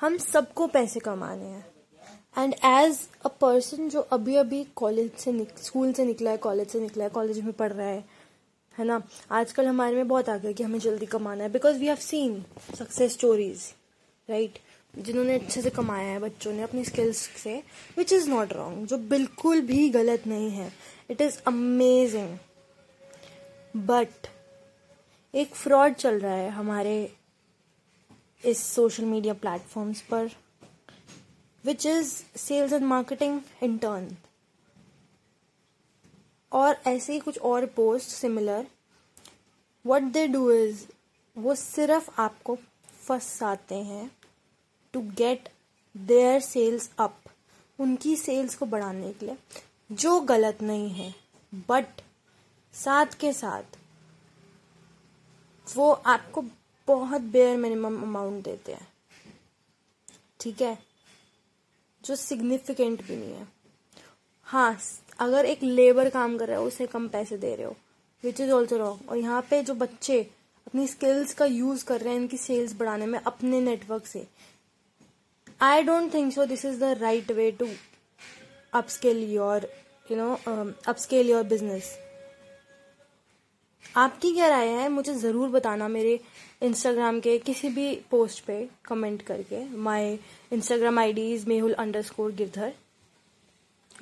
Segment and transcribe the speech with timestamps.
[0.00, 1.64] हम सबको पैसे कमाने हैं।
[2.36, 6.80] एंड एज अ पर्सन जो अभी अभी कॉलेज से स्कूल से निकला है कॉलेज से
[6.80, 8.04] निकला है कॉलेज में पढ़ रहा है
[8.74, 9.02] है ना?
[9.30, 12.44] आजकल हमारे में बहुत आ गया कि हमें जल्दी कमाना है because we have seen
[12.78, 13.62] success stories
[14.28, 14.58] right
[14.94, 17.62] जिन्होंने अच्छे से कमाया है, बच्चों ने अपनी स्किल्स से
[17.98, 20.72] विच इज़ नॉट रॉन्ग जो बिल्कुल भी गलत नहीं है।
[21.10, 22.36] इट इज़ अमेजिंग
[23.86, 24.26] बट
[25.34, 26.96] एक फ्रॉड चल रहा है हमारे
[28.44, 30.30] इस सोशल मीडिया प्लेटफॉर्म्स पर
[31.64, 34.16] which is sales and marketing in turn
[36.52, 38.66] और ऐसे ही कुछ और post similar
[39.86, 40.84] what they do is
[41.36, 42.56] वो सिर्फ़ आपको
[43.08, 44.10] फंसाते हैं
[44.92, 45.48] to get
[45.96, 47.16] their sales up
[47.78, 49.36] उनकी सेल्स को बढ़ाने के लिए,
[49.92, 51.14] जो गलत नहीं है
[51.68, 51.86] बट
[52.74, 53.62] साथ के साथ
[55.76, 56.44] वो आपको
[56.88, 58.88] बहुत बेयर मिनिमम अमाउंट देते हैं।
[60.40, 60.76] ठीक है?
[62.04, 63.46] जो सिग्निफिकेंट भी नहीं है।
[64.46, 64.78] हाँ
[65.20, 67.76] अगर एक लेबर काम कर रहा है, उसे कम पैसे दे रहे हो
[68.24, 70.20] विच इज़ ऑल्सो रॉन्ग और यहाँ पे जो बच्चे
[70.66, 74.26] अपनी स्किल्स का यूज़ कर रहे हैं, इनकी सेल्स बढ़ाने में अपने नेटवर्क से।
[75.60, 77.68] I don't think so this is the right way to
[78.72, 79.68] upscale your
[80.10, 80.34] you know
[80.88, 81.96] upscale your business
[83.96, 84.88] आपकी क्या राय है?
[84.88, 86.18] मुझे ज़रूर बताना मेरे
[86.62, 90.18] इंस्टाग्राम के किसी भी पोस्ट पे कमेंट करके। My
[90.52, 91.72] Instagram I D is Mehul
[92.02, 92.72] underscore Girdhar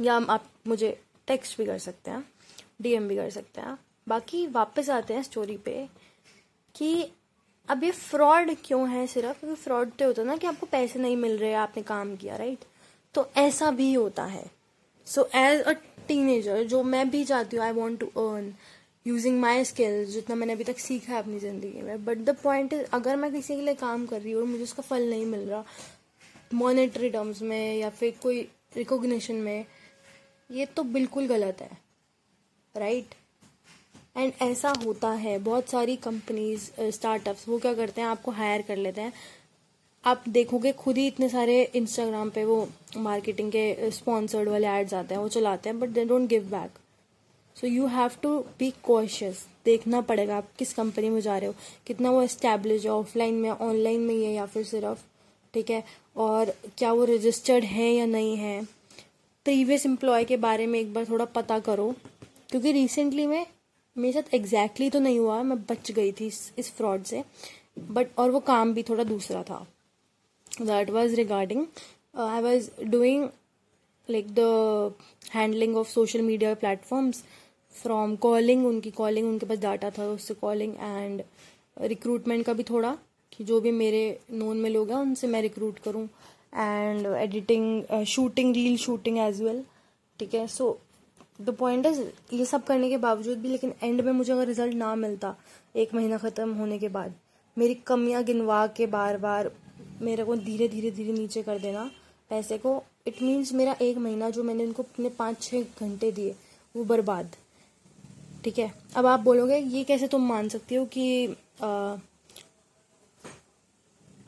[0.00, 2.24] या आप मुझे टेक्स्ट भी कर सकते हैं
[2.82, 5.86] डीएम भी कर सकते हैं। बाकी वापस आते हैं स्टोरी पे
[6.74, 7.10] कि
[7.68, 9.38] अब ये फ्रॉड क्यों है सिर्फ़?
[9.40, 12.36] क्योंकि फ्रॉड तो होता है ना कि आपको पैसे नहीं मिल रहे, आपने काम किया
[12.36, 12.64] राइट
[13.14, 14.44] तो ऐसा भी होता है।
[15.06, 15.72] सो एज अ
[16.08, 18.52] टीनेजर जो मैं भी चाहती हूँ I want to earn
[19.06, 22.04] using my skills जितना मैंने अभी तक सीखा है अपनी ज़िंदगी में.
[22.04, 24.82] बट द पॉइंट अगर मैं किसी के लिए काम कर रही हूँ और मुझे उसका
[24.82, 25.64] फल नहीं मिल रहा
[26.54, 28.40] मॉनेटरी टर्म्स में या फिर कोई
[28.76, 29.64] रिकोगशन में,
[30.50, 31.70] ये तो बिल्कुल गलत है.
[32.74, 33.14] राइट
[34.16, 35.38] एंड ऐसा होता है.
[35.40, 38.08] बहुत सारी कंपनीज़ स्टार्टअप्स वो क्या करते हैं?
[38.08, 39.12] आपको हायर कर लेते हैं.
[40.04, 42.68] आप देखोगे खुद ही इतने सारे इंस्टाग्राम पे वो
[42.98, 46.78] मार्केटिंग के स्पॉन्सर्ड वाले एड्स आते हैं, वो चलाते हैं but they don't give back
[47.56, 51.54] so you have to be cautious देखना पड़ेगा आप किस कंपनी में जा रहे हो।
[51.86, 55.02] कितना वो इस्टेब्लिश है ऑफलाइन में ऑनलाइन में ही है या फिर सिर्फ़
[55.54, 55.82] ठीक है?
[56.16, 58.62] और क्या वो रजिस्टर्ड है या नहीं है?
[59.46, 61.94] प्रीवियस एम्प्लॉय के बारे में एक बार थोड़ा पता करो।
[62.50, 63.46] क्योंकि रिसेंटली में
[63.96, 67.22] मेरे साथ एग्जैक्टली exactly तो नहीं हुआ मैं बच गई थी इस, इस फ्रॉड से।
[67.90, 69.66] बट और वो काम भी थोड़ा दूसरा था।
[70.62, 71.66] That was regarding
[72.18, 73.28] I was doing
[74.08, 74.94] like the
[75.34, 77.22] handling of social media platforms
[77.74, 81.22] from calling उनकी कॉलिंग उनके पास डाटा था, उससे कॉलिंग एंड
[81.82, 82.96] रिक्रूटमेंट का भी थोड़ा,
[83.32, 86.04] कि जो भी मेरे नोन में लोग हैं, उनसे मैं रिक्रूट करूँ
[86.54, 89.64] and editing shooting reel shooting as well
[90.18, 90.46] ठीक है?
[90.46, 90.78] सो
[91.40, 92.00] द पॉइंट इज़
[92.32, 95.34] ये सब करने के बावजूद भी, लेकिन एंड में मुझे अगर रिज़ल्ट ना मिलता,
[95.76, 97.14] एक महीना ख़त्म होने के बाद,
[97.56, 99.50] मेरी कमियाँ गिनवा के बार बार
[100.02, 101.90] मेरे को धीरे धीरे धीरे नीचे कर देना,
[102.30, 106.34] पैसे को इट मीन्स मेरा एक महीना जो मैंने उनको अपने पाँच छः घंटे दिए,
[106.74, 107.36] वो बर्बाद।
[108.44, 108.72] ठीक है?
[108.96, 111.26] अब आप बोलोगे ये कैसे तुम मान सकती हो कि
[111.62, 111.96] आ,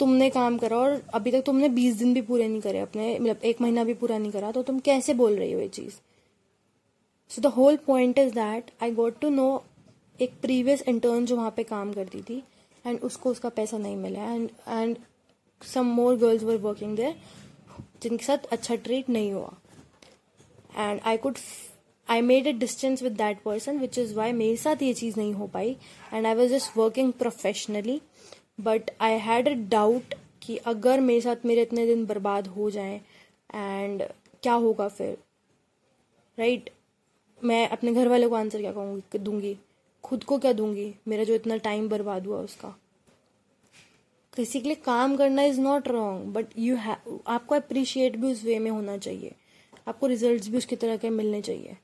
[0.00, 3.40] तुमने काम करा और अभी तक तुमने बीस दिन भी पूरे नहीं करे अपने मतलब
[3.44, 5.94] एक महीना भी पूरा नहीं करा तो तुम कैसे बोल रही हो ये चीज़?
[7.28, 9.64] So the whole point is that I got to know
[10.20, 12.42] एक प्रीवियस इंटर्न जो वहाँ पे काम करती थी
[12.86, 14.96] एंड उसको उसका पैसा नहीं मिला and and
[15.74, 17.16] some more girls were working there
[18.02, 19.54] जिनके साथ अच्छा ट्रीट नहीं हुआ।
[20.76, 21.36] And I could
[22.10, 25.34] I made a distance with that person which is why मेरे साथ ये चीज़ नहीं
[25.34, 25.76] हो पाई
[26.12, 28.00] and I was just working professionally
[28.60, 33.00] but I had a doubt कि अगर मेरे साथ मेरे इतने दिन बर्बाद हो जाएँ
[33.54, 34.02] एंड
[34.42, 35.18] क्या होगा फिर?
[36.38, 36.74] Right right?
[37.44, 39.18] मैं अपने घर वाले को आंसर क्या कहूँगी?
[39.18, 39.56] दूँगी।
[40.04, 40.94] खुद को क्या दूँगी?
[41.08, 42.76] मेरा जो इतना टाइम बर्बाद हुआ उसका।
[44.36, 48.44] किसी के लिए काम करना is not wrong but you have आपको अप्रिशिएट भी उस
[48.44, 49.32] वे में होना चाहिए।
[49.88, 51.76] आपको रिजल्ट्स भी उसकी तरह के मिलने चाहिए।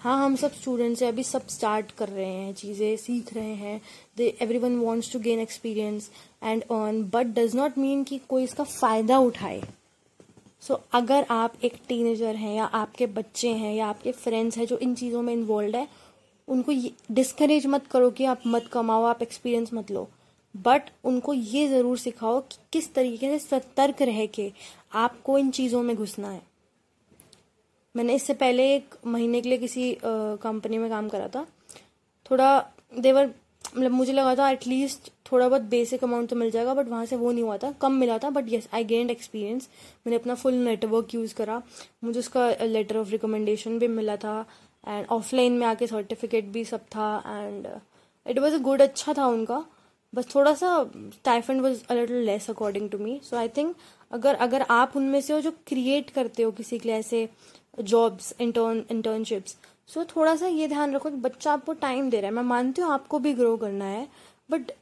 [0.00, 3.80] हाँ हम सब स्टूडेंट्स हैं अभी सब स्टार्ट कर रहे हैं चीज़ें सीख रहे हैं।
[4.16, 4.26] They
[4.58, 6.08] everyone wants to gain experience
[6.42, 9.60] and earn but does not mean कि कोई इसका फ़ायदा उठाए।
[10.62, 14.66] सो so, अगर आप एक टीनेजर हैं या आपके बच्चे हैं या आपके फ्रेंड्स हैं
[14.66, 15.86] जो इन चीज़ों में इन्वॉल्व है
[16.48, 16.72] उनको
[17.14, 20.08] डिस्करेज मत करो कि आप मत कमाओ आप एक्सपीरियंस मत लो।
[20.54, 24.52] बट उनको ये ज़रूर सिखाओ कि किस तरीके से सतर्क रह के
[24.98, 26.48] आपको इन चीज़ों में घुसना है।
[27.94, 31.46] मैंने इससे पहले एक महीने के लिए किसी कंपनी में काम करा था।
[32.30, 32.58] थोड़ा
[32.98, 33.30] देवर
[33.76, 37.16] मतलब मुझे लगा था एटलीस्ट थोड़ा बहुत बेसिक अमाउंट तो मिल जाएगा बट वहाँ से
[37.16, 39.68] वो नहीं हुआ था। कम मिला था but yes I gained experience
[40.06, 41.62] मैंने अपना फुल नेटवर्क यूज़ करा।
[42.04, 44.38] मुझे उसका लेटर ऑफ़ रिकमेंडेशन भी मिला था
[44.84, 47.68] एंड ऑफलाइन में आके सर्टिफिकेट भी सब था and
[48.26, 49.64] it was a good अच्छा था उनका।
[50.12, 50.68] बस थोड़ा सा
[51.24, 53.74] stipend was a little less according to me so I think
[54.12, 57.28] अगर अगर आप उनमें से हो जो क्रिएट करते हो किसी के लिए ऐसे
[57.74, 59.56] जॉब्स इंटर्न इंटर्नशिप्स
[59.88, 62.82] सो थोड़ा सा ये ध्यान रखो कि बच्चा आपको टाइम दे रहा है। मैं मानती
[62.82, 64.06] हूँ आपको भी ग्रो करना है
[64.50, 64.72] बट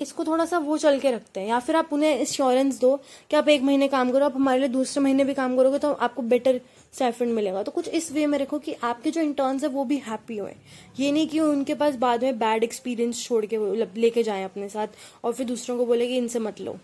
[0.00, 2.96] इसको थोड़ा सा वो चल के रखते हैं। या फिर आप उन्हें इंश्योरेंस दो
[3.30, 5.92] कि आप एक महीने काम करो, आप हमारे लिए दूसरे महीने भी काम करोगे तो
[5.92, 6.60] आपको बेटर
[6.94, 9.96] स्टाइफंड मिलेगा। तो कुछ इस वे में रखो कि आपके जो इंटर्न्स है वो भी
[9.98, 10.52] हैप्पी हुए।
[11.00, 13.58] ये नहीं कि उनके पास बाद में बैड एक्सपीरियंस छोड़ के
[14.00, 16.76] लेके जाए अपने साथ और फिर दूसरों को बोले कि इनसे मत लो।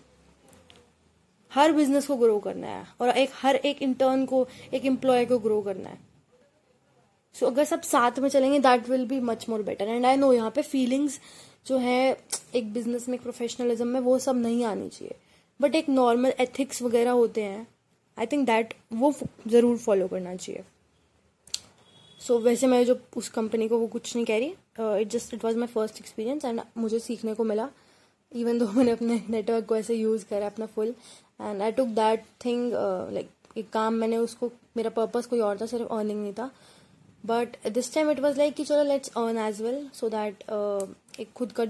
[1.53, 5.37] हर बिज़नेस को ग्रो करना है और एक हर एक इंटर्न को एक एम्प्लॉय को
[5.39, 5.99] ग्रो करना है।
[7.35, 10.15] सो so, अगर सब साथ में चलेंगे that will be much more better and I
[10.15, 11.19] know यहाँ पे फीलिंग्स
[11.67, 12.17] जो है
[12.55, 15.15] एक बिज़नेस में एक प्रोफेशनलिज्म में वो सब नहीं आनी चाहिए।
[15.59, 17.67] बट एक नॉर्मल एथिक्स वगैरह होते हैं
[18.17, 19.13] आई थिंक दैट वो
[19.47, 20.63] ज़रूर फॉलो करना चाहिए।
[22.21, 25.33] सो so, वैसे मैं जो उस कंपनी को वो कुछ नहीं कह रही it just
[25.33, 27.69] it was my first experience and मुझे सीखने को मिला।
[28.31, 30.93] इवन दो मैंने अपने नेटवर्क को ऐसे यूज़ करा अपना full
[31.39, 35.65] and I took that thing like एक काम मैंने उसको, मेरा पर्पज़ कोई और था,
[35.65, 36.49] सिर्फ़ अर्निंग नहीं था।
[37.23, 40.43] But this time it was like कि चलो let's earn as well so that
[41.19, 41.65] एक खुद का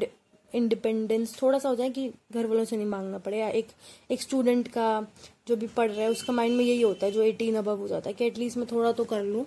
[0.53, 3.67] इंडिपेंडेंस थोड़ा सा हो जाए कि घर वालों से नहीं मांगना पड़े, या एक
[4.11, 5.05] एक स्टूडेंट का
[5.47, 7.87] जो भी पढ़ रहा है, उसका माइंड में यही होता है, जो एटीन अबव हो
[7.87, 9.45] जाता है, कि एटलीस्ट मैं थोड़ा तो कर लूँ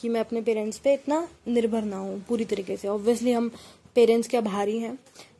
[0.00, 3.50] कि मैं अपने पेरेंट्स पे इतना निर्भर ना हूँ, पूरी तरीके से। ऑब्वियसली हम
[3.96, 4.98] पेरेंट्स के आभारी हैं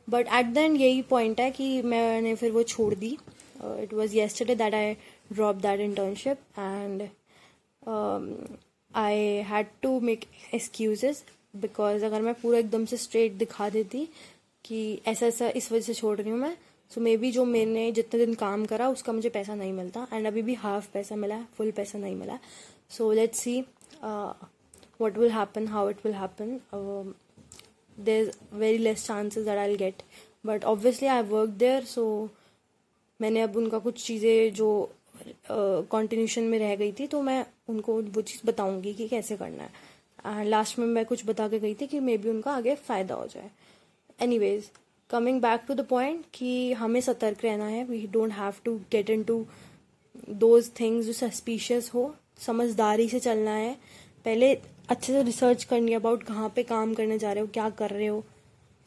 [0.09, 3.17] बट एट द एंड यही पॉइंट है कि मैंने फिर वो छोड़ दी।
[3.81, 4.93] It was yesterday that I
[5.33, 7.07] drop that internship and
[8.91, 9.17] I
[9.49, 11.23] had to make excuses
[11.55, 14.07] because अगर मैं पूरा एकदम से स्ट्रेट दिखा देती
[14.65, 16.55] कि ऐसा ऐसा इस वजह से छोड़ रही हूँ मैं
[16.91, 20.27] सो मे बी जो मैंने जितने दिन काम करा उसका मुझे पैसा नहीं मिलता एंड
[20.27, 22.37] अभी भी हाफ़ पैसा मिला है फुल पैसा नहीं मिला.
[22.89, 23.59] So let's see
[25.01, 26.59] what will happen how it will happen
[27.97, 30.01] there very less chances that I get
[30.45, 32.05] but obviously I work there so
[33.19, 34.69] मैंने अब उनका कुछ चीज़ें जो
[35.49, 40.43] कॉन्टिन्यूशन में रह गई थी तो मैं उनको वो चीज़ बताऊँगी कि कैसे करना है।
[40.45, 43.27] लास्ट में मैं कुछ बता के गई थी कि मे बी उनका आगे फ़ायदा हो
[43.27, 43.49] जाए।
[44.39, 44.69] Anyways
[45.09, 49.09] coming back to the point कि हमें सतर्क रहना है we don't have to get
[49.23, 49.45] into
[50.29, 53.73] those things जो सस्पिशियस हो। समझदारी से चलना है।
[54.25, 54.53] पहले
[54.89, 57.89] अच्छे से रिसर्च करनी है अबाउट कहाँ पे काम करने जा रहे हो, क्या कर
[57.89, 58.23] रहे हो।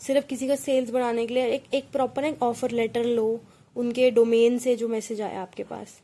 [0.00, 3.40] सिर्फ़ किसी का सेल्स बढ़ाने के लिए एक एक प्रॉपर एक ऑफ़र लेटर लो।
[3.76, 6.00] उनके डोमेन से जो मैसेज आया आपके पास।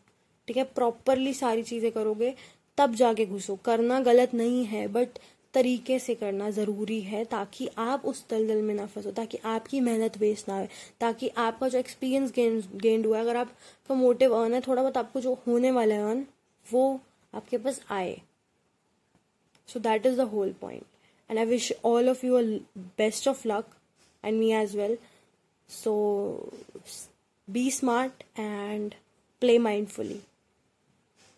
[0.49, 0.65] ठीक है?
[0.65, 2.35] प्रॉपरली सारी चीज़ें करोगे,
[2.79, 5.19] तब जाके घुसो। करना गलत नहीं है बट
[5.55, 10.19] तरीके से करना ज़रूरी है ताकि आप उस दलदल में ना फंसो, ताकि आपकी मेहनत
[10.19, 10.67] वेस्ट ना हो
[11.01, 15.21] ताकि आपका जो एक्सपीरियंस गेंड हुआ है, अगर आपका मोटिव अर्न है, थोड़ा बहुत आपको
[15.21, 16.25] जो होने वाला है अर्न
[16.67, 17.01] वो
[17.33, 18.21] आपके पास आए।
[19.69, 20.83] So that is the whole point
[21.31, 22.41] and I wish all of you
[22.99, 23.75] best of luck
[24.25, 24.97] and me as well
[25.71, 25.95] so
[27.49, 28.95] be smart and
[29.41, 30.21] play mindfully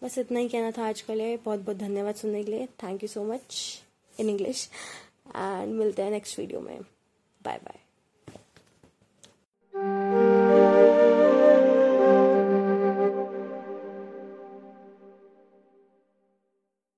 [0.03, 3.03] बस इतना ही कहना था आज के लिए बहुत बहुत धन्यवाद सुनने के लिए। Thank
[3.03, 3.57] you so much
[4.21, 4.69] in English
[5.29, 7.79] and मिलते हैं नेक्स्ट वीडियो में। Bye bye